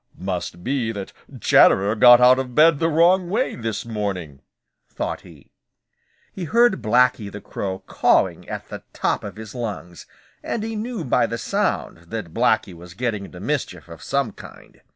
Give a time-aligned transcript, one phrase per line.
[0.17, 4.41] "Must be that Chatterer got out of bed the wrong way this morning,"
[4.89, 5.51] thought he.
[6.33, 10.07] He heard Blacky the Crow cawing at the top of his lungs,
[10.41, 14.81] and he knew by the sound that Blacky was getting into mischief of some kind.